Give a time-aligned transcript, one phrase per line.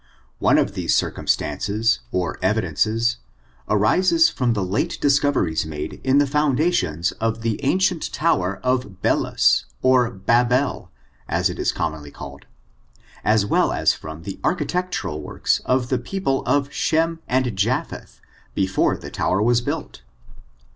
[0.39, 3.17] One of these circum stances, or evidences,
[3.69, 9.11] arises from the late discoveries made in the foundations of the ancient tower of Be
[9.11, 10.89] lus, or Babel,
[11.29, 12.47] as it is commonly called,
[13.23, 18.21] as well as from the architectural works of the people of Shem and Japheth
[18.55, 20.01] before the tower was built.